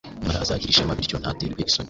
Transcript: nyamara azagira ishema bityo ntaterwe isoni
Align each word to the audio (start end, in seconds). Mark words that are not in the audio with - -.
nyamara 0.19 0.41
azagira 0.45 0.71
ishema 0.73 0.97
bityo 0.99 1.17
ntaterwe 1.19 1.59
isoni 1.69 1.79